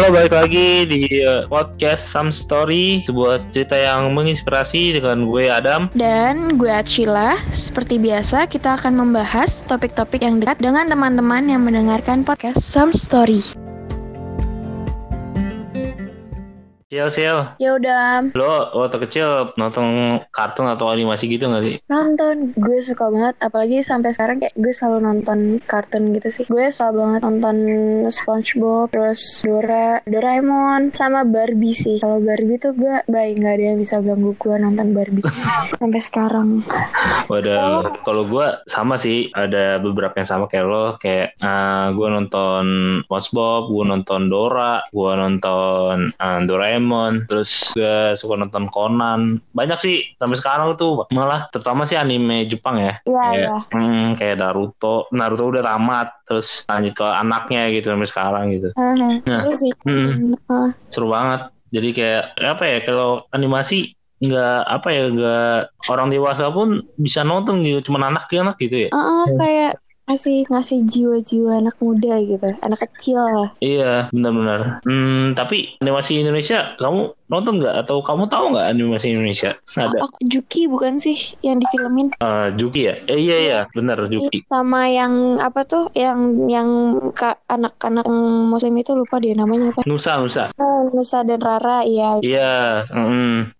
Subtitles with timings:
[0.00, 5.92] Halo, balik lagi di uh, podcast Some Story, sebuah cerita yang menginspirasi dengan gue Adam.
[5.92, 7.36] Dan gue Acila.
[7.52, 13.44] Seperti biasa, kita akan membahas topik-topik yang dekat dengan teman-teman yang mendengarkan podcast Some Story.
[16.90, 17.54] Sial, sial.
[17.62, 21.78] Ya udah, Lo waktu kecil nonton kartun atau animasi gitu gak sih?
[21.86, 22.50] nonton.
[22.58, 25.38] Gue suka banget, apalagi sampai sekarang kayak gue selalu nonton
[25.70, 26.44] kartun gitu sih.
[26.50, 27.56] Gue selalu banget nonton
[28.10, 32.02] SpongeBob, terus Dora, Doraemon, sama Barbie sih.
[32.02, 35.22] Kalau Barbie tuh gue baik nggak ada yang bisa ganggu gue nonton Barbie
[35.78, 36.66] sampai sekarang.
[37.30, 42.64] Waduh, kalau gue sama sih, ada beberapa yang sama kayak lo, kayak uh, gue nonton
[43.06, 46.79] SpongeBob, gue nonton Dora, gue nonton uh, Doraemon,
[47.28, 49.42] terus gue suka nonton Conan.
[49.52, 53.02] Banyak sih sampai sekarang tuh, malah terutama sih anime Jepang ya.
[53.04, 53.58] Iya, kayak, iya.
[53.74, 58.68] hmm, kayak Naruto, Naruto udah tamat, terus lanjut ke anaknya gitu sampai sekarang gitu.
[58.78, 59.42] Heeh, Nah.
[59.52, 59.72] sih.
[59.84, 60.38] Hmm.
[60.88, 62.24] Seru banget jadi kayak
[62.58, 65.56] apa ya kalau animasi nggak apa ya nggak
[65.88, 69.72] orang dewasa pun bisa nonton gitu cuma anak anak gitu ya Heeh, kayak
[70.10, 73.48] ngasih ngasih jiwa-jiwa anak muda gitu, anak kecil lah.
[73.62, 77.86] iya benar-benar hmm, tapi animasi Indonesia kamu nonton nggak?
[77.86, 79.54] Atau kamu tahu nggak animasi Indonesia?
[79.78, 80.02] Ada.
[80.04, 82.10] Aku Juki bukan sih yang difilmin?
[82.18, 82.94] Eh, Juki ya?
[83.06, 83.58] Eh, iya iya.
[83.72, 84.42] Benar Juki.
[84.50, 85.88] sama yang apa tuh?
[85.94, 86.18] Yang
[86.50, 86.68] yang
[87.14, 88.04] ka- anak-anak
[88.50, 89.86] muslim itu lupa dia namanya apa.
[89.86, 90.44] Nusa Nusa.
[90.58, 92.18] Oh, Nusa dan Rara iya.
[92.20, 92.52] Iya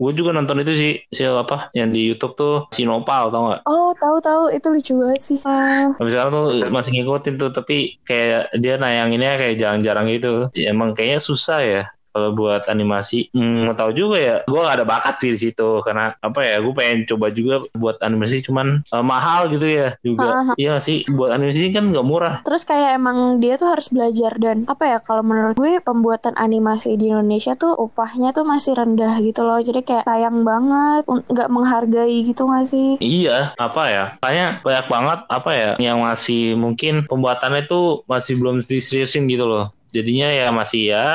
[0.00, 3.60] gue juga nonton itu sih si apa yang di YouTube tuh Sinopal tau nggak?
[3.68, 4.42] Oh tahu tahu.
[4.50, 5.38] Itu lucu banget sih.
[5.46, 5.92] Ah.
[5.94, 10.48] Tapi sekarang tuh masih ngikutin tuh tapi kayak dia nayanginnya kayak jarang-jarang gitu.
[10.56, 13.30] Ya, emang kayaknya susah ya kalau buat animasi.
[13.33, 14.36] Hmm, tahu juga ya.
[14.44, 16.58] Gue gak ada bakat sih di situ karena apa ya?
[16.58, 20.51] Gue pengen coba juga buat animasi cuman eh, mahal gitu ya juga.
[20.55, 22.36] Iya sih buat animasi kan nggak murah.
[22.42, 26.95] terus kayak emang dia tuh harus belajar dan apa ya kalau menurut gue pembuatan animasi
[26.95, 32.24] di Indonesia tuh upahnya tuh masih rendah gitu loh jadi kayak sayang banget nggak menghargai
[32.24, 34.05] gitu nggak sih Iya, apa ya?
[34.18, 39.70] Kayaknya banyak banget apa ya yang masih mungkin pembuatannya tuh masih belum diseriusin gitu loh.
[39.90, 41.06] Jadinya ya masih ya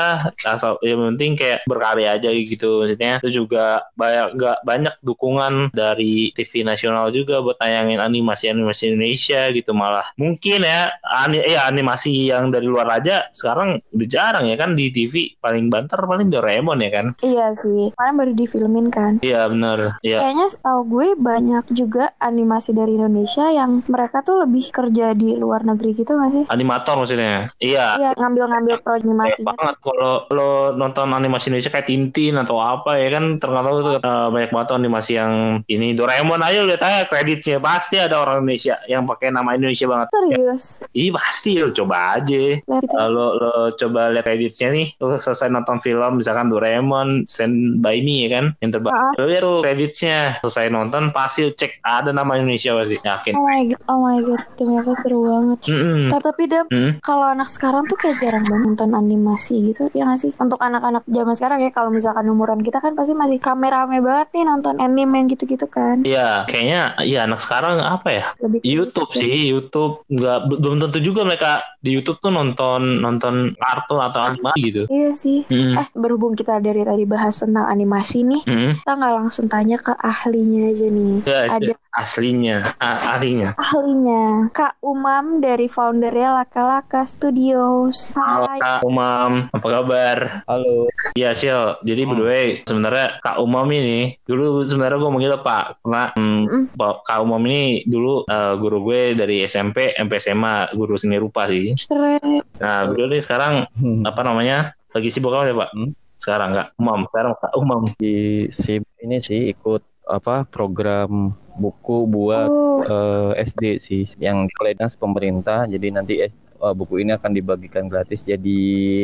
[0.44, 2.84] asal yang penting kayak berkarya aja gitu.
[2.84, 9.50] Maksudnya itu juga banyak gak banyak dukungan dari TV nasional juga buat tayangin animasi-animasi Indonesia
[9.50, 10.06] gitu malah.
[10.20, 14.92] Mungkin ya ani eh, animasi yang dari luar aja sekarang udah jarang ya kan di
[14.92, 17.06] TV paling banter paling Doraemon ya kan?
[17.24, 19.12] Iya sih kemarin baru difilmin kan.
[19.24, 19.98] Iya bener.
[20.04, 20.22] Iya.
[20.22, 25.64] Kayaknya setahu gue banyak juga animasi dari Indonesia yang mereka tuh lebih kerja di luar
[25.64, 26.44] negeri gitu gak sih?
[26.46, 27.50] animator maksudnya?
[27.58, 27.86] Iya.
[27.98, 29.46] Iya ngambil-ngambil pro Kayak animasinya tuh.
[29.52, 34.28] banget kalau lo nonton animasi Indonesia kayak Tintin atau apa ya kan terkenal tuh eh,
[34.28, 35.32] banyak banget animasi yang
[35.64, 40.08] ini Doraemon aja lihat aja kreditnya pasti ada orang Indonesia yang pakai nama Indonesia banget.
[40.10, 40.64] Serius.
[40.90, 42.42] Iya pasti lo coba aja.
[42.56, 47.98] Eh, lo lo coba lihat kreditnya nih lo selesai nonton film misalkan Doraemon Stand by
[47.98, 49.12] Me ya kan yang terbaru Ah.
[49.14, 53.62] lo lihat tuh kreditnya selesai nonton pasti cek ada nama Indonesia pasti yakin Oh my
[53.66, 55.58] god, oh my god, demi apa seru banget.
[55.66, 56.08] Mm-mm.
[56.08, 56.92] Tapi, tapi Dam, Hmm.
[57.00, 60.32] kalau anak sekarang tuh kayak jarang banget nonton animasi gitu, ya gak sih?
[60.36, 64.44] Untuk anak-anak zaman sekarang ya, kalau misalkan umuran kita kan pasti masih rame-rame banget nih
[64.44, 66.02] nonton anime yang gitu-gitu kan.
[66.02, 68.24] Iya, kayaknya ya anak sekarang apa ya?
[68.40, 69.20] Lebih YouTube gitu.
[69.22, 74.52] sih, YouTube nggak belum tentu juga mereka di YouTube tuh nonton nonton kartun atau anime
[74.58, 74.82] gitu.
[74.90, 75.46] Iya sih.
[75.46, 75.78] Hmm.
[75.78, 78.72] Eh, berhubung kita dari tadi bahas tentang animasi nih, Hmm.
[78.82, 81.14] kita nggak langsung tanya ke ahlinya aja nih.
[81.22, 83.56] Ya, Ada aslinya, ah, ahlinya.
[83.56, 88.12] ahlinya Kak Umam dari foundernya Laka Laka Studios.
[88.12, 88.60] Halo Hai.
[88.60, 90.18] Kak Umam, apa kabar?
[90.44, 90.92] Halo.
[91.12, 96.34] Iya Sil, jadi berdua sebenarnya Kak Umam ini dulu sebenarnya gue manggil Pak karena hmm,
[96.46, 96.64] Mm.
[96.74, 101.48] Pak- Kak Umam ini dulu eh, guru gue dari SMP, MP SMA, guru seni rupa
[101.48, 101.72] sih.
[101.80, 102.44] Keren.
[102.60, 104.04] Nah beliau nih sekarang Hmm.
[104.04, 104.58] apa namanya
[104.90, 105.70] lagi sibuk apa ya Pak?
[105.72, 105.90] Hmm.
[106.16, 107.82] Sekarang Kak Umam, sekarang Kak Umam.
[107.94, 108.16] Di
[108.48, 115.64] SIP ini sih ikut apa program buku buat Oh, eh, SD sih yang dinas pemerintah.
[115.64, 116.14] Jadi nanti
[116.58, 118.58] eh, buku ini akan dibagikan gratis jadi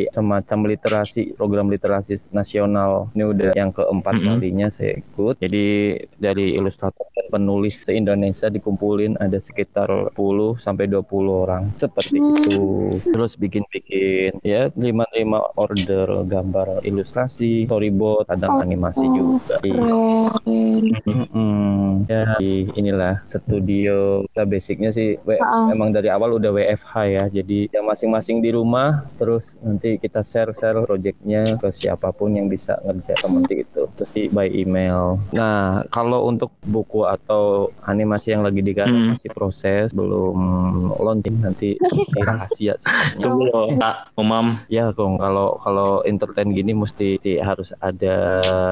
[0.08, 4.25] semacam literasi program literasi nasional ini udah yang keempat Mhm.
[4.26, 5.64] kalinya saya ikut jadi
[6.14, 10.19] dari ilustrator dan penulis se Indonesia dikumpulin ada sekitar 10
[10.56, 11.08] sampai 20
[11.38, 12.34] orang seperti Hmm.
[12.34, 12.62] itu
[13.06, 18.62] terus bikin-bikin ya lima-lima order gambar ilustrasi storyboard kadang Oh.
[18.62, 19.75] animasi Oh, juga Iya.
[19.75, 20.84] keren.
[21.02, 22.05] Mm-mm.
[22.05, 25.66] ya di inilah studio kita basicnya sih W- Heeh.
[25.70, 30.82] emang dari awal udah WFH ya Jadi ya masing-masing di rumah, terus nanti kita share-share
[30.82, 33.82] projectnya ke siapa pun yang bisa ngerjain seperti itu.
[33.94, 35.16] Terus di by email.
[35.30, 37.42] Nah, kalau untuk buku atau
[37.82, 39.14] animasi yang lagi digarap Hmm.
[39.14, 40.36] masih proses, belum
[40.98, 41.80] launching nanti
[42.18, 42.76] rahasia.
[43.16, 44.60] Tunggu loh, Kak, Umam.
[44.68, 48.16] Ya, Kong, kalau kalau entertain gini mesti di- harus ada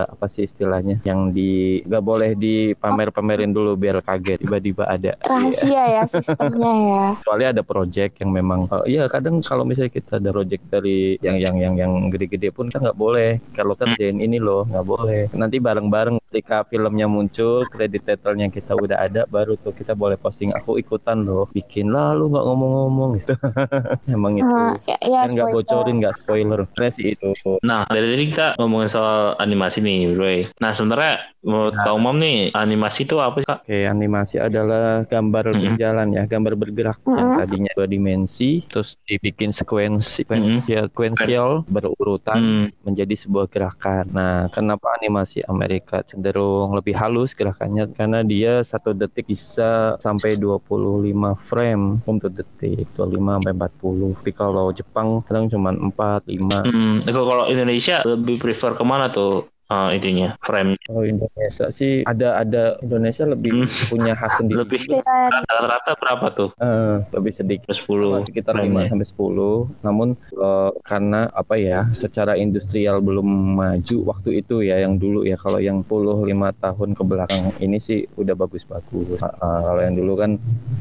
[0.04, 5.16] apa sih istilahnya yang di nggak boleh dipamer-pamerin dulu biar kaget tiba-tiba ada.
[5.22, 7.06] Rahasia ya sistemnya ya.
[7.22, 11.36] Soalnya ada project yang memang eh, iya kadang kalau misalnya kita ada project dari yang
[11.40, 13.40] yang yang yang gede-gede pun kan nggak boleh.
[13.56, 15.22] Kalau kerjain ini loh nggak boleh.
[15.32, 20.54] Nanti bareng-bareng ketika filmnya muncul kredit title-nya kita udah ada baru tuh kita boleh posting
[20.54, 23.34] aku ikutan loh bikin lah lu nggak ngomong-ngomong gitu.
[24.14, 24.46] Emang itu.
[24.46, 26.60] Ah, ya, ya kan nggak bocorin nggak spoiler.
[26.90, 27.30] Sih itu.
[27.66, 30.30] Nah, dari tadi kita ngomongin soal animasi nih, bro.
[30.62, 31.84] Nah, sebenarnya menurut Nah.
[31.86, 33.58] Kak Umam nih, animasi itu apa sih, Kak?
[33.64, 40.22] Oke, animasi adalah gambar berjalan ya, gambar bergerak yang tadinya dua dimensi, terus dibikin sekuensi,
[40.24, 44.04] sequential, sequential, berurutan Hmm, menjadi sebuah gerakan.
[44.18, 47.90] Nah, kenapa animasi Amerika cenderung lebih halus gerakannya?
[47.98, 54.10] Karena dia satu detik bisa sampai 25 frame untuk detik, 25 sampai 40.
[54.16, 56.60] Tapi kalau Jepang kadang cuma 4, 5.
[56.64, 57.08] hmm.
[57.08, 59.50] Itu kalau Indonesia lebih prefer ke mana tuh?
[59.70, 63.68] Uh, itunya frame Kalau Indonesia sih ada ada Indonesia lebih Hmm.
[63.88, 64.58] punya khas sendiri.
[64.60, 67.70] lebih Sekitaran rata-rata berapa tuh Eh, lebih sedikit.
[67.70, 68.52] 10 sekitar.
[68.54, 69.70] 5 sampai 10.
[69.80, 73.26] Namun eh, karena apa ya, secara industrial belum
[73.56, 77.78] maju waktu itu ya yang dulu ya kalau yang 10 5 tahun ke belakang ini
[77.78, 79.18] sih udah bagus-bagus.
[79.20, 80.30] Ah, ah, kalau yang dulu kan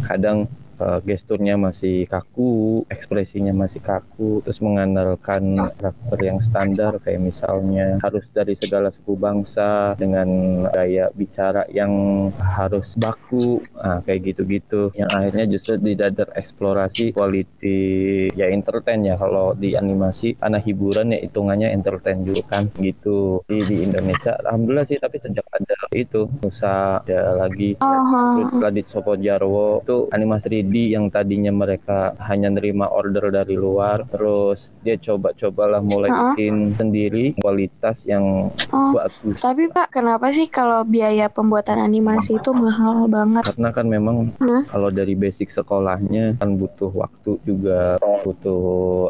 [0.04, 0.38] kadang
[0.80, 8.26] eh, gesturnya masih kaku, ekspresinya masih kaku, terus mengandalkan karakter yang standar kayak misalnya harus
[8.32, 10.28] dari segala suku bangsa dengan
[10.72, 11.92] gaya bicara yang
[12.40, 14.92] harus baku, ah, kayak gitu-gitu.
[14.96, 17.80] Yang akhirnya justru tidak tereksplorasi quality
[18.34, 23.44] ya entertain ya kalau di animasi anak hiburan ya hitungannya entertain juga kan gitu.
[23.46, 27.76] Di, di Indonesia alhamdulillah sih tapi sejak ada itu Nusa ada lagi.
[27.82, 33.56] Oh, Terus Radit Sopo Jarwo itu animasi 3D yang tadinya mereka hanya nerima order dari
[33.56, 36.36] luar terus dia coba-cobalah mulai Ha-ha.
[36.36, 38.92] bikin sendiri kualitas yang oh.
[38.92, 43.48] bagus Tapi Pak, kenapa sih kalau biaya pembuatan animasi itu mahal banget?
[43.56, 44.68] karena kan memang Hah?
[44.68, 48.62] kalau dari basic sekolahnya kan butuh waktu juga butuh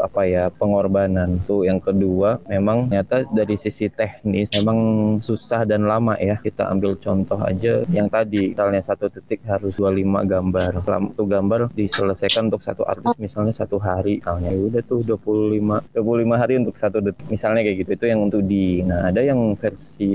[0.06, 4.78] apa ya pengorbanan tuh yang kedua memang ternyata dari sisi teknis memang
[5.20, 10.06] susah dan lama ya kita ambil contoh aja yang tadi misalnya satu detik harus 25
[10.30, 14.22] gambar Lam- tuh gambar diselesaikan untuk satu artis misalnya satu hari.
[14.22, 17.26] Misalnya ya udah tuh 25 25 hari untuk satu detik.
[17.32, 18.86] Misalnya kayak gitu itu yang untuk di.
[18.86, 20.12] Nah ada yang versi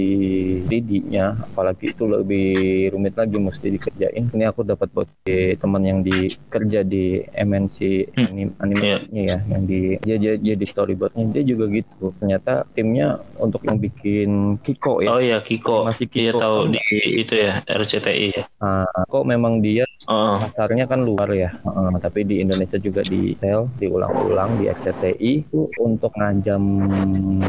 [0.68, 2.46] 3D-nya apalagi itu lebih
[2.94, 4.30] rumit lagi mesti dikerjain.
[4.30, 7.78] Ini aku dapat buat teman yang di kerja di MNC
[8.14, 8.30] Hmm.
[8.30, 11.24] anim, animasinya ya yang di dia, dia, dia di storyboardnya.
[11.34, 12.14] Dia juga gitu.
[12.20, 15.08] Ternyata timnya untuk yang bikin Kiko ya.
[15.14, 15.88] Oh iya Kiko.
[15.88, 16.40] Masih iya Kiko.
[16.40, 16.80] tahu di
[17.24, 18.44] itu ya RCTI ya.
[18.60, 20.40] Ah, kok memang dia oh.
[20.40, 25.66] pasarnya kan luar ya Heeh, tapi di Indonesia juga di sel diulang-ulang di RCTI itu
[25.80, 26.62] untuk ngajam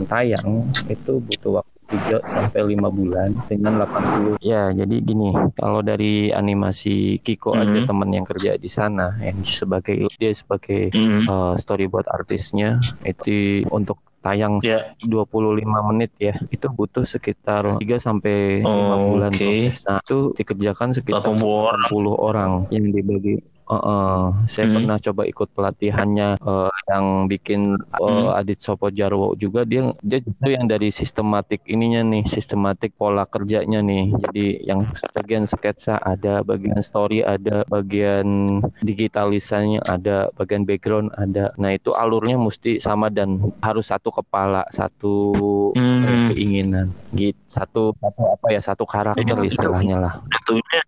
[0.05, 6.33] tayang itu butuh waktu 3 sampai 5 bulan dengan 80 ya jadi gini kalau dari
[6.33, 7.85] animasi Kiko aja Mhm.
[7.85, 11.29] teman yang kerja di sana yang sebagai dia sebagai hmm.
[11.29, 15.61] uh, storyboard artisnya itu untuk tayang ya 25
[15.93, 19.37] menit ya itu butuh sekitar 3 sampai 5 Oh, bulan oke.
[19.37, 23.35] proses nah itu dikerjakan sekitar 80 orang 10 orang yang dibagi
[23.65, 24.77] Uh, uh, saya Hmm.
[24.77, 28.37] pernah coba ikut pelatihannya uh, yang bikin uh, Hmm.
[28.37, 29.65] Adit Sopo Jarwo juga.
[29.65, 34.13] Dia dia itu yang dari sistematik ininya nih sistematik pola kerjanya nih.
[34.21, 34.85] Jadi yang
[35.17, 41.49] bagian sketsa ada bagian story ada bagian digitalisasinya ada bagian background ada.
[41.57, 45.33] Nah itu alurnya mesti sama dan harus satu kepala satu
[45.73, 46.29] Hmm.
[46.31, 46.93] keinginan.
[47.11, 50.13] Gitu satu satu apa ya satu karakter istilahnya lah.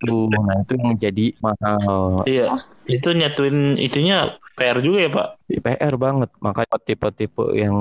[0.03, 2.21] itu nah itu yang jadi mahal.
[2.27, 5.27] Iya itu nyatuin itunya PR juga ya Pak
[5.63, 7.75] PR banget makanya tipe-tipe yang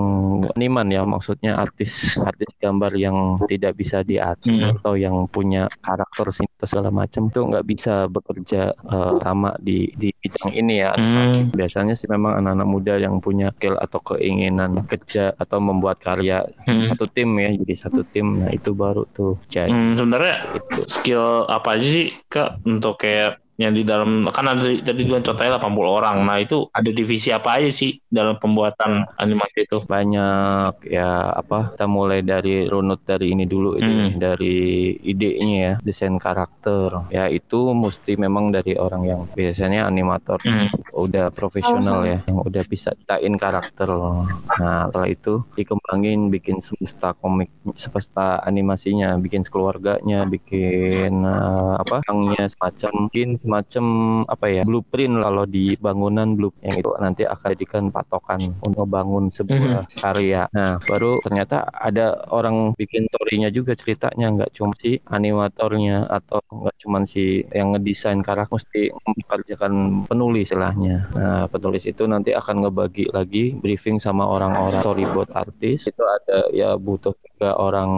[0.53, 4.75] seniman ya maksudnya artis artis gambar yang tidak bisa diatur Hmm.
[4.77, 10.11] atau yang punya karakter sintes segala macam itu nggak bisa bekerja eh, sama di di
[10.11, 11.55] bidang ini ya Hmm.
[11.55, 16.91] biasanya sih memang anak-anak muda yang punya skill atau keinginan kerja atau membuat karya Hmm.
[16.91, 21.47] satu tim ya jadi satu tim nah itu baru tuh jadi Hmm, sebenarnya itu skill
[21.47, 25.89] apa aja sih kak untuk kayak yang di dalam kan ada tadi dua contohnya 80
[25.89, 26.17] orang.
[26.23, 29.79] Nah itu ada divisi apa aja sih dalam pembuatan animasi itu?
[29.87, 34.19] banyak ya apa kita mulai dari runut dari ini dulu itu Hmm.
[34.19, 34.57] dari
[35.01, 40.69] idenya ya desain karakter ya itu mesti memang dari orang yang biasanya animator Hmm.
[40.93, 47.49] udah profesional ya yang udah bisa ciptain karakter nah setelah itu dikembangin bikin semesta komik
[47.77, 53.87] semesta animasinya bikin keluarganya bikin eh, apa orangnya semacam mungkin semacam
[54.27, 59.31] apa ya blueprint kalau di bangunan blueprint yang itu nanti akan jadikan patokan untuk bangun
[59.31, 60.51] sebuah karya.
[60.51, 66.77] Nah baru ternyata ada orang bikin story-nya juga ceritanya nggak cuma si animatornya atau nggak
[66.83, 69.73] cuma si yang ngedesain karakter mesti mempekerjakan
[70.11, 71.05] penulis istilahnya.
[71.13, 74.81] Nah penulis itu nanti akan ngebagi lagi briefing sama orang-orang.
[74.81, 77.91] Storyboard artis itu ada ya butuh juga orang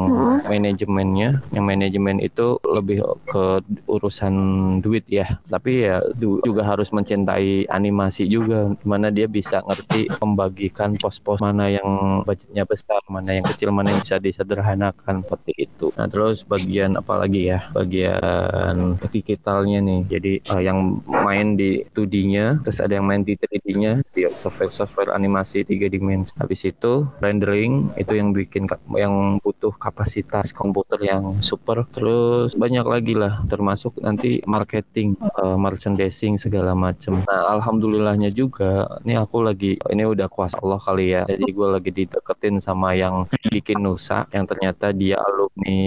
[0.50, 1.38] manajemennya.
[1.55, 4.35] Yang manajemen itu lebih ke urusan
[4.83, 11.38] duit ya tapi ya juga harus mencintai animasi juga mana dia bisa ngerti membagikan pos-pos
[11.38, 15.92] mana yang budgetnya besar mana yang kecil mana yang bisa disederhanakan seperti itu.
[15.95, 17.71] Nah terus bagian apa lagi ya?
[17.73, 20.00] Bagian digitalnya nih.
[20.09, 25.11] Jadi eh, yang main di 2D-nya terus ada yang main di 3D-nya di software software
[25.14, 26.33] animasi tiga dimensi.
[26.37, 31.85] Habis itu rendering itu yang bikin yang butuh kapasitas komputer yang super.
[31.90, 39.14] Terus banyak lagi lah termasuk nanti marketing eh, merchandising segala macam nah alhamdulillahnya juga ini
[39.14, 41.23] aku lagi ini udah kuasa Allah kali ya.
[41.25, 45.78] Jadi gue lagi dideketin sama yang bikin Nusa yang ternyata dia alumni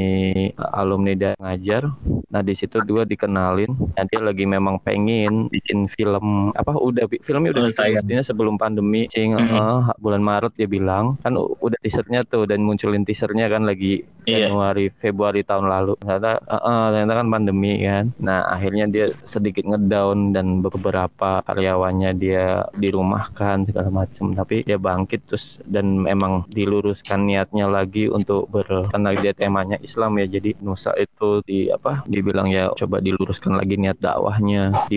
[0.73, 1.89] alumni dan ngajar.
[2.31, 3.71] Nah di situ dua dikenalin.
[3.71, 8.01] Nah, dia lagi memang pengen bikin film apa udah filmnya udah Oh, tayang.
[8.03, 9.05] artinya sebelum pandemi.
[9.07, 11.15] Cing eh, bulan Maret dia bilang.
[11.21, 14.53] Kan udah teasernya tuh dan munculin teasernya kan lagi Iya.
[14.53, 15.97] Januari Februari tahun lalu.
[16.01, 18.05] Ternyata eh, eh, ternyata kan pandemi kan.
[18.21, 25.23] Nah akhirnya dia sedikit ngedown dan beberapa karyawannya dia dirumahkan segala macam tapi dia bangkit
[25.23, 30.27] terus dan emang diluruskan niatnya lagi untuk ber karena dia temanya Islam ya.
[30.27, 34.91] Jadi Nusa itu di apa dibilang ya coba diluruskan lagi niat dakwahnya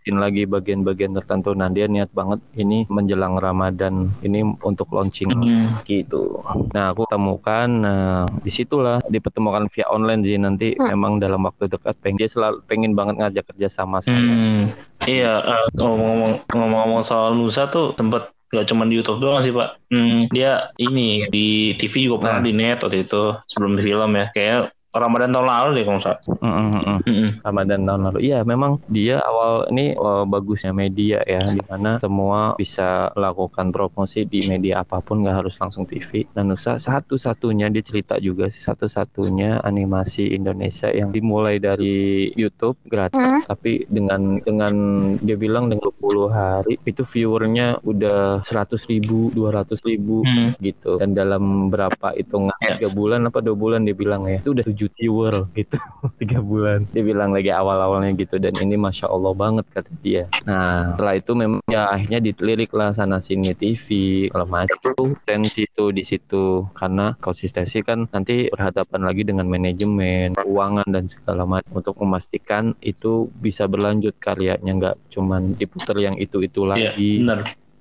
[0.00, 5.78] dibagusin lagi bagian-bagian tertentu nah dia niat banget ini menjelang Ramadan ini untuk launching Hmm.
[5.86, 6.42] gitu.
[6.74, 11.96] Nah aku temukan, nah di situlah dipertemukan via online sih nanti memang dalam waktu dekat
[12.02, 14.16] pengen dia selalu pengen banget ngajak kerja sama saya.
[14.16, 14.72] Hmm.
[15.00, 19.78] Iya, eh, ngomong-ngomong ngomong-ngomong soal Nusa tuh sempet gak cuma di YouTube doang sih Pak.
[19.88, 22.44] Hmm, dia ini di TV juga pernah Nah.
[22.44, 24.26] di net waktu itu sebelum di film ya.
[24.34, 26.20] Kayak Ramadan tahun lalu deh kalau nggak salah.
[26.42, 27.30] Mm, mm, mm, mm.
[27.46, 28.18] Ramadan tahun lalu.
[28.26, 34.26] Iya, memang dia awal ini eh, bagusnya media ya, di mana semua bisa lakukan promosi
[34.26, 36.26] di media apa pun, nggak harus langsung TV.
[36.34, 43.14] Dan Nusa satu-satunya dia cerita juga sih satu-satunya animasi Indonesia yang dimulai dari YouTube gratis,
[43.20, 43.46] Hmm.
[43.46, 44.74] tapi dengan dengan
[45.22, 50.58] dia bilang dengan 20 hari itu viewernya udah 100 ribu, 200 ribu Hmm.
[50.58, 50.98] gitu.
[50.98, 54.96] Dan dalam berapa hitungan tiga bulan apa dua bulan dia bilang ya itu udah 7
[54.96, 55.76] viewer gitu
[56.20, 56.88] tiga bulan.
[56.88, 60.24] Dia bilang lagi awal-awalnya gitu dan ini masya Allah banget kata dia.
[60.48, 63.86] Nah setelah itu memang ya akhirnya ditelirik lah sana sini TV
[64.32, 64.76] kalau macam.
[64.96, 71.04] Tuh dan situ di situ karena konsistensi kan nanti berhadapan lagi dengan manajemen keuangan dan
[71.12, 71.68] segala macam.
[71.76, 77.10] Untuk memastikan itu bisa berlanjut karyanya nggak cuman diputer yang itu itu Iya, lagi.
[77.20, 77.40] benar.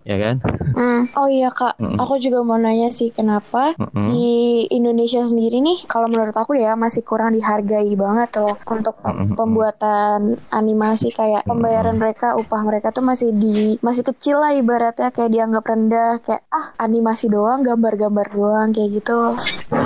[0.10, 0.38] Ya kan
[0.70, 1.12] Hmm.
[1.18, 1.98] Oh iya kak, Mm-mm.
[2.00, 4.08] aku juga mau nanya sih kenapa Mm-mm.
[4.08, 9.12] di Indonesia sendiri nih, kalau menurut aku ya masih kurang dihargai banget loh untuk pe-
[9.12, 9.36] Mm-mm.
[9.36, 15.34] pembuatan animasi kayak pembayaran mereka, upah mereka tuh masih di masih kecil lah ibaratnya kayak
[15.36, 19.36] dianggap rendah kayak ah animasi doang, gambar-gambar doang kayak gitu.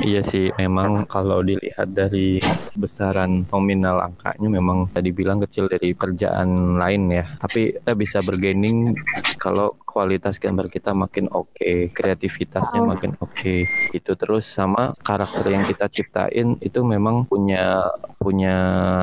[0.06, 2.38] Iya sih, memang kalau dilihat dari
[2.78, 7.26] besaran nominal angkanya memang tadi bilang kecil dari kerjaan lain ya.
[7.42, 8.94] Tapi kita bisa bergaining
[9.42, 12.90] kalau kualitas gambar kita makin oke, kreativitasnya Oh.
[12.90, 13.66] makin oke.
[13.94, 17.88] Itu terus sama karakter yang kita ciptain itu memang punya
[18.20, 18.56] punya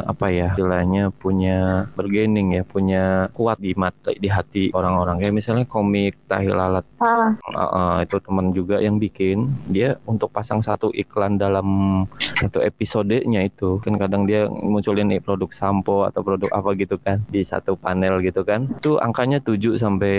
[0.05, 5.21] apa ya istilahnya punya bergaining ya, punya kuat di mata di hati orang-orang.
[5.21, 10.61] Kayak misalnya komik Tahi Lalat Ah, Uh, itu teman juga yang bikin dia untuk pasang
[10.61, 16.51] satu iklan dalam satu episodenya itu kan kadang dia munculin nih produk sampo atau produk
[16.53, 20.17] apa gitu kan di satu panel gitu kan itu angkanya 7 sampai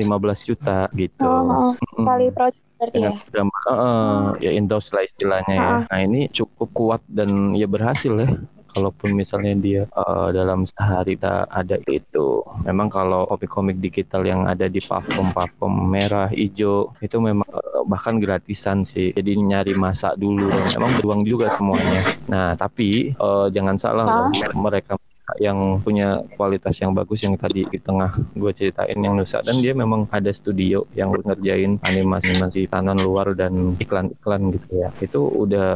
[0.00, 1.28] 15 juta gitu.
[1.28, 2.06] oh, oh, Mm.
[2.08, 3.12] kali project berarti ya.
[3.28, 5.68] drama uh, uh, ya endorse lah istilahnya ya.
[5.68, 5.80] Ah.
[5.92, 8.30] Nah ini cukup kuat dan ya berhasil ya.
[8.70, 14.70] Kalaupun misalnya dia uh, dalam sehari tak ada itu, memang kalau komik-komik digital yang ada
[14.70, 19.10] di platform-platform merah, hijau itu memang uh, bahkan gratisan sih.
[19.10, 22.14] Jadi nyari masa dulu, memang beruang juga semuanya.
[22.30, 24.30] Nah tapi uh, jangan salah Ah.
[24.30, 24.94] loh, mereka
[25.40, 29.72] yang punya kualitas yang bagus yang tadi di tengah gue ceritain yang Nusa dan dia
[29.72, 34.88] memang ada studio yang ngerjain animasi-animasi tangan luar dan iklan-iklan gitu ya.
[35.00, 35.68] Itu udah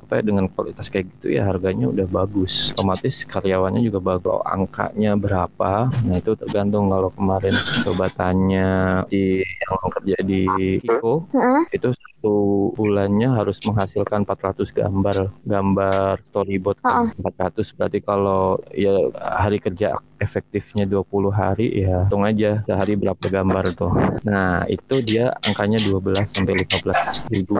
[0.00, 2.72] apa ya dengan kualitas kayak gitu ya harganya udah bagus.
[2.72, 4.24] Otomatis karyawannya juga bagus.
[4.32, 5.92] Kalau angkanya berapa?
[6.08, 6.88] Nah itu tergantung.
[6.88, 7.52] Kalau kemarin
[7.84, 10.40] coba tanya di yang kerja di
[10.80, 11.28] Iko
[11.68, 11.88] itu
[12.22, 17.10] satu bulannya harus menghasilkan 400 gambar gambar storyboard kan.
[17.18, 21.02] 400 berarti kalau ya hari kerja efektifnya 20
[21.34, 23.90] hari ya hitung aja sehari berapa gambar tuh.
[24.22, 27.58] Nah itu dia angkanya 12 sampai 15 ribu.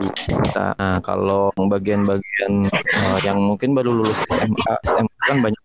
[0.55, 5.62] Nah kalau bagian-bagian eh, yang mungkin baru lulus SMA SMA kan banyak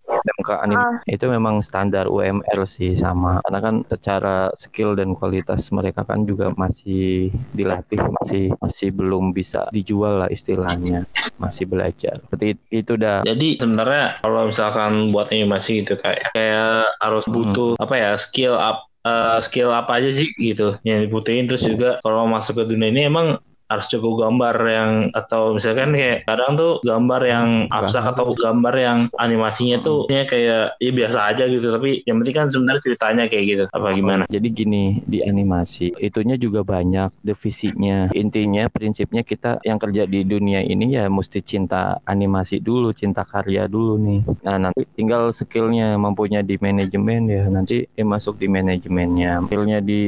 [0.48, 0.86] SMK anime.
[1.04, 3.44] Itu memang standar UMR sih sama.
[3.44, 9.68] Karena kan secara skill dan kualitas mereka kan juga masih dilatih masih masih belum bisa
[9.76, 11.04] dijual lah istilahnya.
[11.36, 12.24] Masih belajar.
[12.24, 13.28] Seperti itu dah.
[13.28, 18.88] Jadi sebenarnya kalau misalkan buat animasi gitu kayak kayak harus butuh apa ya skill up
[19.04, 21.46] eh, skill apa aja sih gitu yang dibutuhin.
[21.46, 26.24] Terus juga kalau masuk ke dunia ini emang harus cukup gambar yang atau misalkan kayak
[26.28, 31.44] kadang tuh gambar yang abstrak atau gambar yang animasinya tuh ya kayak ya biasa aja
[31.48, 35.96] gitu tapi yang penting kan sebenarnya ceritanya kayak gitu apa gimana Jadi gini di animasi
[35.98, 38.12] itunya juga banyak divisinya.
[38.14, 43.66] Intinya prinsipnya kita yang kerja di dunia ini ya mesti cinta animasi dulu, cinta karya
[43.68, 44.22] dulu nih.
[44.44, 49.48] Nah nanti tinggal skillnya mampunya di manajemen ya nanti dia masuk di manajemennya.
[49.48, 50.02] Skillnya di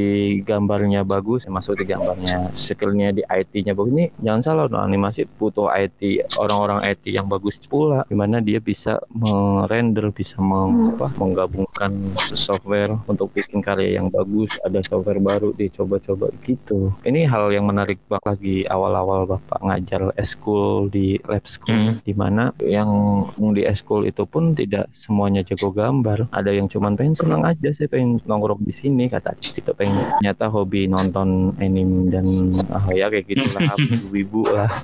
[0.44, 2.52] gambarnya bagus ya masuk di gambarnya.
[2.56, 6.00] Skillnya di IT-nya bagus ini jangan salah dong animasi butuh IT
[6.38, 8.06] orang-orang IT yang bagus pula.
[8.06, 11.92] Di mana dia bisa merender, bisa meng- apa, menggabungkan
[12.30, 16.94] software untuk bikin karya yang bagus ada software baru dicoba-coba gitu.
[17.02, 18.58] Ini hal yang menarik banget lagi.
[18.66, 22.02] Awal-awal bapak ngajar eskul di lab school Hmm.
[22.02, 22.90] di mana yang
[23.54, 26.30] di eskul itu pun tidak semuanya jago gambar.
[26.30, 30.50] Ada yang cuman pengen senang aja saya pengen nongkrong di sini kata kita pengen nyata
[30.50, 32.26] hobi nonton anime dan
[32.70, 34.72] ah, ya kayak gitulah ibu-ibu lah.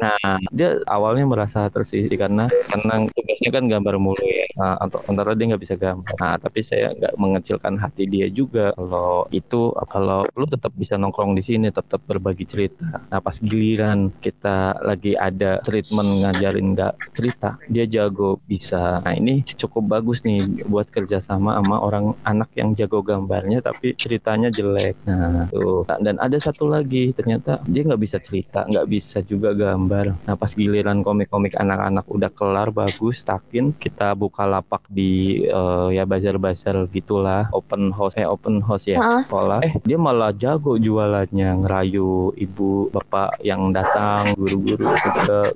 [0.00, 4.46] Nah dia awalnya merasa tersisih karena karena tugasnya kan gambar mulu ya.
[4.56, 6.16] Nah, untuk antara dia nggak bisa gambar.
[6.20, 8.72] Nah tapi saya nggak mengecilkan hati dia juga.
[8.76, 13.04] Kalau itu kalau lu tetap bisa nongkrong di sini tetap berbagi cerita.
[13.08, 19.00] Nah pas giliran kita lagi ada treatment ngajarin nggak cerita dia jago bisa.
[19.04, 24.48] Nah ini cukup bagus nih buat kerjasama sama orang anak yang jago gambarnya tapi ceritanya
[24.52, 24.96] jelek.
[25.08, 25.84] Nah tuh.
[25.98, 30.14] Dan ada satu lagi ternyata dia nggak bisa cerita nggak bisa juga gambar.
[30.30, 36.06] Nah pas giliran komik-komik anak-anak udah kelar bagus takin kita buka lapak di eh, ya
[36.06, 37.50] bazar-bazar gitulah.
[37.50, 39.26] Open house eh open house ya Heeh.
[39.26, 39.58] sekolah.
[39.66, 45.50] Eh dia malah jago jualannya ngerayu ibu bapak yang datang guru-guru juga.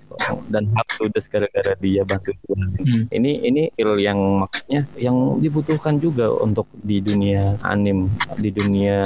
[0.50, 2.70] Dan habis gara-gara dia bantu jualan.
[2.84, 3.04] Hmm.
[3.14, 8.08] ini ini skill yang maksudnya yang dibutuhkan juga untuk di dunia anim
[8.40, 9.04] di dunia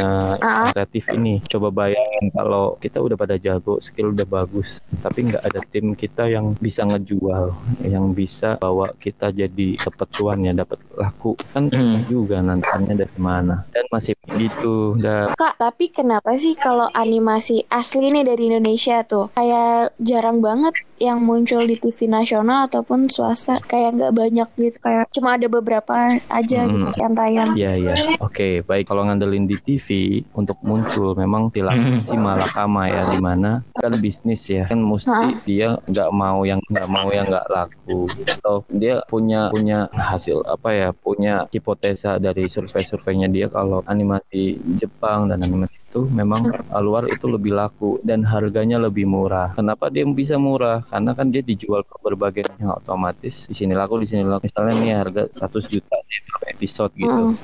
[0.71, 1.43] kreatif ini.
[1.51, 6.31] Coba bayangin kalau kita udah pada jago skill udah bagus tapi nggak ada tim kita
[6.31, 7.53] yang bisa ngejual
[7.85, 11.35] yang bisa bawa kita jadi dapat cuan ya dapat laku.
[11.51, 12.03] Kan Hmm.
[12.07, 13.63] juga nantinya dari mana.
[13.71, 15.37] Dan masih gitu udah.
[15.37, 19.31] Kak, tapi kenapa sih kalau animasi asli nih dari Indonesia tuh?
[19.35, 25.07] Kayak jarang banget yang muncul di TV nasional ataupun swasta kayak nggak banyak gitu kayak
[25.11, 25.95] cuma ada beberapa
[26.29, 26.71] aja Hmm.
[26.71, 27.51] gitu yang tayang.
[27.55, 27.95] Iya iya.
[28.19, 29.87] Oke baik kalau ngandelin di TV
[30.33, 35.33] untuk muncul memang tilang si malakama ya di mana kan bisnis ya kan mesti Hah?
[35.43, 40.69] dia nggak mau yang nggak mau yang nggak laku atau dia punya punya hasil apa
[40.71, 47.09] ya punya hipotesa dari survei-surveinya dia kalau animasi Jepang dan animasi itu memang uh, luar
[47.09, 49.57] itu lebih laku dan harganya lebih murah.
[49.57, 50.85] Kenapa dia bisa murah?
[50.85, 54.53] Karena kan dia dijual ke berbagai yang otomatis di sini laku di sini laku.
[54.53, 55.97] Misalnya nih harga 100 juta
[56.45, 57.09] episode gitu.
[57.33, 57.35] Mm.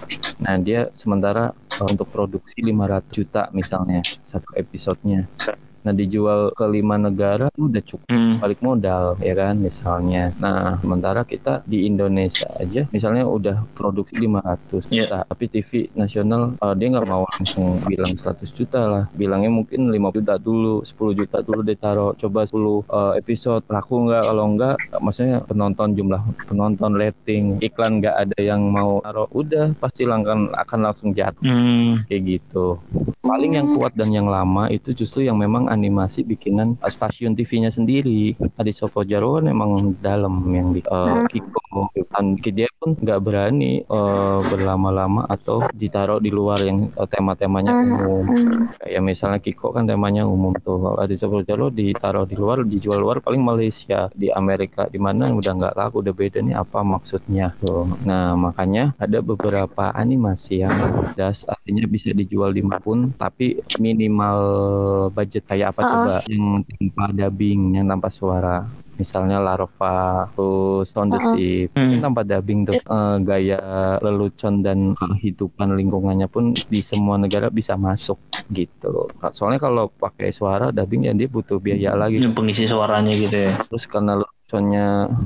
[0.44, 5.24] Nah, dia sementara uh, untuk produksi 500 juta misalnya satu episodenya.
[5.84, 8.36] Nah, dijual ke lima negara itu udah cukup Hmm.
[8.36, 10.32] balik modal ya kan misalnya.
[10.36, 15.04] Nah, sementara kita di Indonesia aja misalnya udah produksi 500 Iya.
[15.06, 19.04] juta, tapi TV nasional uh, dia nggak mau langsung bilang 100 juta lah.
[19.12, 22.12] Bilangnya mungkin 5 juta dulu, 10 juta dulu deh taruh.
[22.14, 24.22] Coba 10 uh, episode laku nggak?
[24.24, 29.28] Kalau nggak, maksudnya penonton jumlah penonton rating, iklan nggak ada yang mau taruh.
[29.30, 32.06] Udah pasti akan akan langsung jatuh Hmm.
[32.06, 32.78] kayak gitu.
[33.20, 37.74] Paling yang kuat dan yang lama itu justru yang memang animasi bikinan uh, stasiun TV-nya
[37.74, 38.38] sendiri.
[38.54, 44.38] Adi Soko Jarwo emang dalam yang di uh, Kiko kan dia pun nggak berani uh,
[44.46, 48.24] berlama-lama atau ditaruh di luar yang uh, tema-temanya umum.
[48.78, 50.78] Kayak misalnya Kiko kan temanya umum tuh.
[50.78, 55.34] Kalau Adi Soko Jarwo ditaruh di luar, dijual luar paling Malaysia, di Amerika di mana
[55.34, 57.90] udah nggak laku, udah beda nih apa maksudnya tuh.
[58.06, 60.74] Nah makanya ada beberapa animasi yang
[61.18, 64.36] das artinya bisa dijual di mana pun tapi minimal
[65.08, 65.88] budget kayak apa Uh-uh.
[65.88, 71.72] coba yang tanpa dubbing yang tanpa suara misalnya Larva terus Sound Hmm.
[71.72, 73.58] Kan tanpa dubbing tuh Eh, gaya
[73.98, 80.68] lelucon dan kehidupan lingkungannya pun di semua negara bisa masuk gitu soalnya kalau pakai suara
[80.68, 83.56] dubbing ya dia butuh biaya lagi Yang pengisi suaranya gitu ya.
[83.64, 84.33] terus karena leluconnya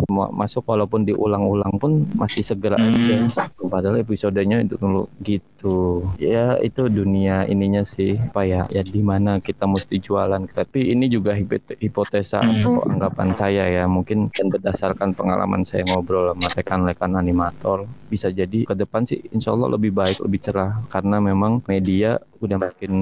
[0.09, 2.95] ma- masuk walaupun diulang-ulang pun masih segera Hmm.
[2.95, 3.17] aja.
[3.61, 6.07] Padahal episodenya itu dulu gitu.
[6.17, 10.47] Ya itu dunia ininya sih apa ya ya di mana kita mesti jualan.
[10.47, 12.53] Tapi ini juga hipot- hipotesa Hmm.
[12.55, 13.85] atau anggapan saya ya.
[13.85, 19.53] Mungkin dan berdasarkan pengalaman saya ngobrol sama rekan-rekan animator bisa jadi ke depan sih insya
[19.53, 20.81] Allah lebih baik lebih cerah.
[20.89, 22.93] Karena memang media udah makin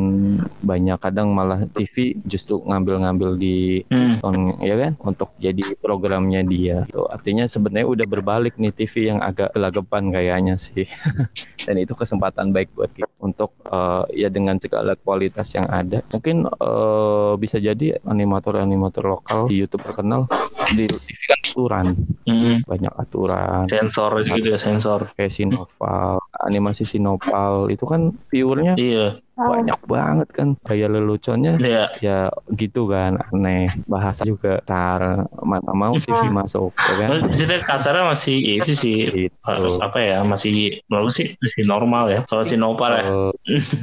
[0.58, 4.18] banyak kadang malah TV justru ngambil-ngambil di Hmm.
[4.20, 9.20] on ya kan untuk jadi programnya dia Tuh, artinya sebenarnya udah berbalik nih TV yang
[9.20, 10.88] agak gelagapan kayaknya sih
[11.66, 16.44] dan itu kesempatan baik buat kita untuk eh, ya dengan segala kualitas yang ada mungkin
[16.46, 20.26] eh, bisa jadi animator-animator lokal di YouTube terkenal
[20.70, 21.86] di TV kan aturan
[22.26, 22.58] Hmm.
[22.60, 25.12] banyak aturan Sensor gitu ya sensor.
[25.12, 29.22] kayak Sinopal animasi Sinopal itu kan viewernya Iya.
[29.36, 31.60] Banyak banget kan gaya leluconnya.
[31.60, 31.84] Iya.
[32.00, 32.18] ya
[32.56, 33.20] gitu kan.
[33.30, 33.68] Aneh.
[33.84, 35.28] Bahasa juga tar.
[35.44, 37.10] Mana mau TV masuk ya kan.
[37.28, 39.36] Maksudnya kasarnya masih itu sih gitu.
[39.44, 43.04] eh, apa ya masih lalu sih masih normal ya kalau sinopal ya.
[43.04, 43.30] Kalau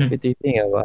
[0.02, 0.82] tapi TV nggak apa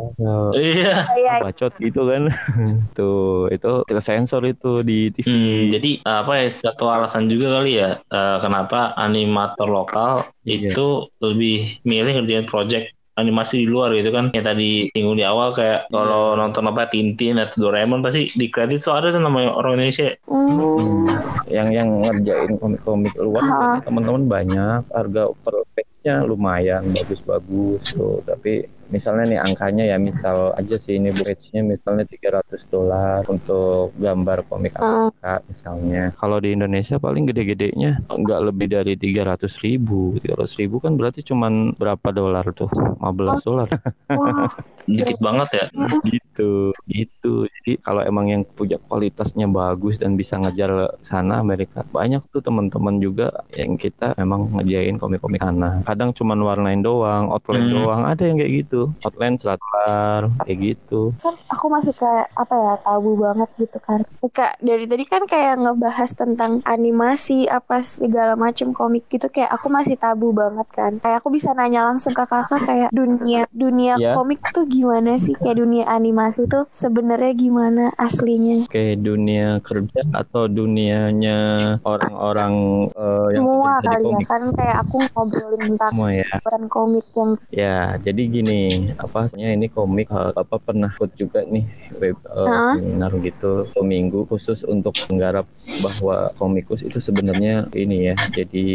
[0.55, 0.95] Iya.
[1.17, 2.23] Iya, bacot gitu kan.
[2.99, 7.81] Tuh itu kita sensor itu di TV Hmm, jadi apa ya satu alasan juga kali
[7.81, 10.73] ya eh, kenapa animator lokal Iya.
[10.73, 10.89] itu
[11.21, 14.31] lebih milih ngerjain project animasi di luar gitu kan.
[14.31, 18.81] Yang tadi singgung di awal kayak kalau nonton apa Tintin atau Doraemon pasti di kredit
[18.81, 20.15] soalnya tuh namanya orang Indonesia.
[20.31, 21.11] Hmm.
[21.49, 28.23] yang yang ngerjain komik-komik luar teman-teman banyak harga per page-nya lumayan bagus-bagus tuh.
[28.23, 34.49] Tapi misalnya nih angkanya ya misal aja sih ini page-nya misalnya 300 dolar untuk gambar
[34.49, 35.09] komik Ah.
[35.09, 36.03] Amerika misalnya.
[36.17, 40.17] Kalau di Indonesia paling gede-gedenya nggak lebih dari 300 ribu.
[40.21, 42.69] 300 ribu kan berarti cuman berapa dolar tuh?
[42.73, 43.69] 15 dolar.
[44.09, 44.49] Wah,
[44.89, 45.67] dikit banget ya.
[46.09, 47.51] Gitu gitu.
[47.51, 50.71] Jadi kalau emang yang punya kualitasnya bagus dan bisa ngejar
[51.03, 55.83] sana Amerika banyak tuh teman-teman juga yang kita memang ngejain komik-komik sana.
[55.83, 57.75] Kadang cuman warnain doang outline Hmm.
[57.75, 58.03] doang.
[58.07, 58.81] Ada yang kayak gitu.
[59.03, 61.11] Outline selat-selat kayak gitu.
[61.19, 64.01] Kan aku masih kayak apa ya tabu banget gitu kan.
[64.31, 69.27] Kak dari tadi kan kayak ngebahas tentang animasi apa segala macam komik gitu.
[69.27, 71.03] Kayak aku masih tabu banget kan.
[71.03, 74.15] Kayak aku bisa nanya langsung ke kakak kayak dunia dunia Iya.
[74.15, 74.78] komik tuh gimana
[75.17, 81.39] sih kayak dunia animasi tuh sebenarnya gimana aslinya kayak dunia kerja atau dunianya
[81.83, 82.55] orang-orang
[82.93, 86.29] eh, yang semua kali ya komik kan kayak aku ngobrolin tentang semua ya
[86.69, 88.61] komik yang Ya, jadi gini,
[88.95, 91.65] apa ini komik eh, apa pernah ikut juga nih
[91.99, 92.75] web eh, Hah?
[92.77, 95.47] seminar gitu seminggu khusus untuk menggarap
[95.83, 98.67] bahwa komikus itu sebenarnya ini ya, jadi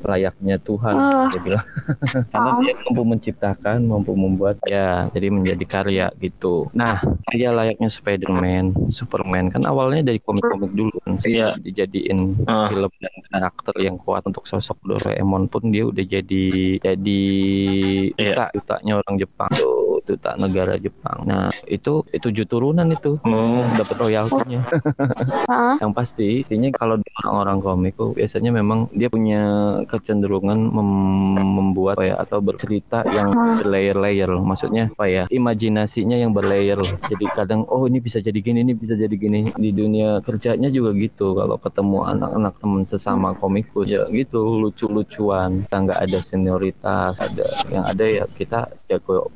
[0.00, 1.28] layaknya Tuhan Ah.
[1.28, 1.66] dia bilang.
[2.32, 2.58] Karena Ah.
[2.60, 6.70] dia mampu menciptakan, mampu membuat ya, jadi menjadi karya gitu.
[6.72, 11.58] Nah, dia layaknya Spider-Man, Superman kan awalnya dari komik-komik dulu kan Iya.
[11.58, 12.70] dijadiin Ah.
[12.70, 16.44] film dan karakter yang kuat untuk sosok Doraemon pun dia udah jadi
[16.78, 17.22] jadi
[18.14, 21.24] duta dutanya orang Jepang tuh duta negara Jepang.
[21.24, 23.20] Nah itu itu tujuh turunan itu.
[23.28, 23.62] Oh.
[23.76, 24.60] Dapat royaltinya.
[25.46, 29.42] Ah, yang pasti intinya kalau di orang-orang komik tuh biasanya memang dia punya
[29.86, 34.30] kecenderungan mem- membuat apa ya atau bercerita yang berlayer-layer.
[34.40, 36.80] Maksudnya apa ya imajinasinya yang berlayer.
[37.10, 39.52] Jadi kadang oh ini bisa jadi gini ini bisa jadi gini.
[39.52, 41.36] Di dunia kerjanya juga gitu.
[41.36, 45.66] Kalau ketemu anak-anak teman sesama komikus ya gitu lucu-lucuan.
[45.68, 49.28] Kita nggak ada senioritas ada yang ada ya kita jago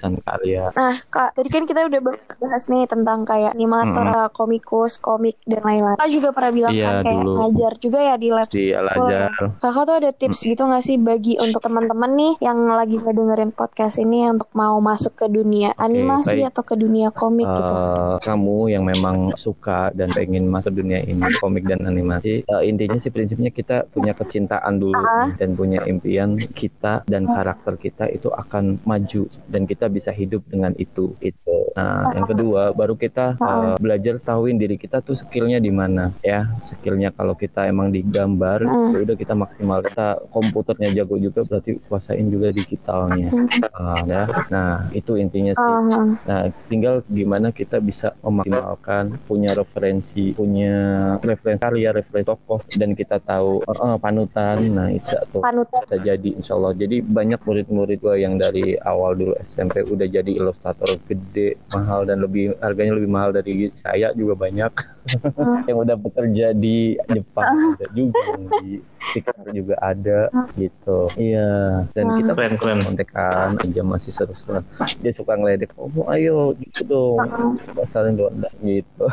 [0.00, 2.00] bagus-bagusan karya Nah, Kak, tadi kan kita udah
[2.40, 5.96] bahas nih tentang kayak animator, uh, komikus, komik, dan lain-lain.
[5.96, 7.36] Kakak juga pernah bilang Iya, kan kayak dulu.
[7.36, 8.72] ngajar juga ya di lab school.
[8.72, 13.52] Al-Azhar Kakak tuh ada tips gitu gak sih bagi untuk teman-teman nih yang lagi ngedengerin
[13.52, 16.50] podcast ini untuk mau masuk ke dunia animasi baik.
[16.50, 17.74] atau ke dunia komik gitu?
[17.74, 22.96] Eh, kamu yang memang suka dan pengen masuk dunia ini komik dan animasi eh, intinya
[22.96, 25.32] sih prinsipnya kita punya kecintaan dulu Ah.
[25.34, 30.72] dan punya impian kita dan karakter kita itu akan maju dan kita bisa hidup dengan
[30.78, 35.72] itu itu nah yang kedua baru kita uh, belajar tahuin diri kita tuh skillnya di
[35.72, 36.46] mana ya.
[36.70, 39.82] Skillnya kalau kita emang digambar ya udah kita maksimal.
[39.84, 43.30] Kita komputernya jago juga berarti kuasain juga digitalnya.
[43.74, 44.22] Uh, ya.
[44.50, 45.70] Nah itu intinya sih.
[45.70, 50.76] Ah, Nah, tinggal gimana kita bisa memaksimalkan punya referensi, punya
[51.20, 54.56] referensi karya, referensi tokoh, dan kita tahu eh, panutan.
[54.70, 55.82] Nah, itu tuh panutan.
[55.84, 56.72] Bisa jadi insya Allah.
[56.76, 62.20] Jadi banyak murid-murid gue yang dari awal dulu SMP udah jadi ilustrator gede, mahal dan
[62.20, 64.72] lebih harganya lebih mahal dari saya juga banyak.
[65.68, 67.46] yang udah bekerja di Jepang
[67.76, 68.70] ada juga yang di
[69.00, 71.08] Pixar juga ada gitu.
[71.16, 71.82] Iya.
[71.96, 72.78] Dan kita Keren keren.
[72.84, 74.60] kontekan aja masih seru-seru
[75.00, 77.56] dia suka ngeledek oh ayo gitu dong.
[77.74, 79.06] Pasarin doang gitu.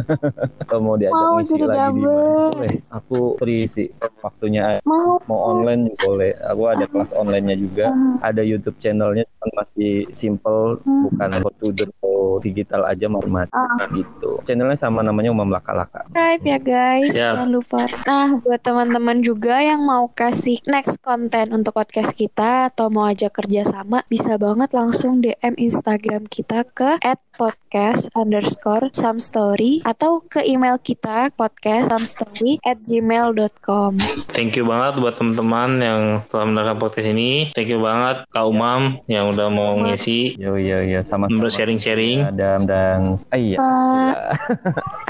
[0.62, 2.74] Atau mau diajak Mau ngisi jadi lagi di boleh.
[2.90, 3.88] Aku free sih
[4.20, 4.80] waktunya.
[4.84, 5.20] Mau.
[5.24, 6.32] Mau online juga boleh.
[6.50, 7.84] Aku ada kelas onlinenya juga.
[8.20, 10.80] Ada YouTube channelnya cuman masih simple.
[10.84, 11.28] Bukan
[11.60, 11.88] tutor
[12.34, 13.48] atau digital aja mat
[13.94, 16.04] gitu channelnya sama namanya Umam Laka Laka
[16.34, 17.06] subscribe ya guys.
[17.10, 17.34] Siap.
[17.36, 17.80] jangan lupa.
[18.06, 23.34] Nah buat teman-teman juga yang mau kasih next konten untuk podcast kita atau mau ajak
[23.34, 26.98] kerja sama bisa banget langsung DM Instagram kita ke
[27.34, 33.98] podcast underscore some story atau ke email kita podcast some story at gmail.com
[34.30, 37.50] Thank you banget buat teman-teman yang telah mendengarkan podcast ini.
[37.54, 40.38] Thank you banget Kak Umam yang udah mau ngisi.
[40.38, 41.02] Yo yo yo.
[41.02, 42.26] Sama Udah sharing-sharing.
[42.30, 42.98] Adam dan
[43.30, 43.58] ah, iya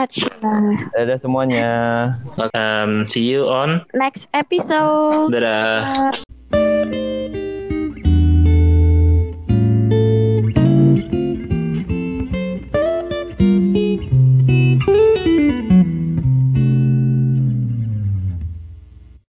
[0.01, 0.31] Acha.
[0.95, 1.71] ada semuanya
[2.55, 6.13] Um, see you on next episode dadah.
[6.13, 6.34] Bye.